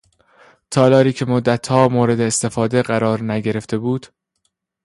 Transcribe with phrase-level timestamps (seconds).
[0.71, 4.07] تالاری که مدتها مورد استفاده قرار نگرفته بود